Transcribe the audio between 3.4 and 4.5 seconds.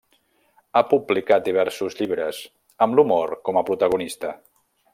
com a protagonista.